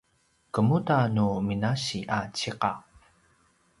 kemuda 0.53 0.97
nu 1.15 1.27
minasi 1.47 1.99
a 2.17 2.19
ciqav? 2.37 2.77